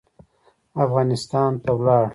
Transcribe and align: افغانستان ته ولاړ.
افغانستان 0.83 1.51
ته 1.63 1.71
ولاړ. 1.77 2.03